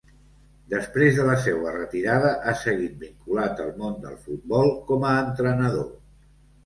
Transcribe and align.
Després 0.73 1.17
de 1.17 1.25
la 1.27 1.35
seua 1.47 1.73
retirada 1.75 2.31
ha 2.47 2.55
seguit 2.63 2.97
vinculat 3.03 3.63
al 3.67 3.71
món 3.83 3.95
del 4.07 4.17
futbol 4.25 4.73
com 4.93 5.07
a 5.11 5.17
entrenador. 5.27 5.87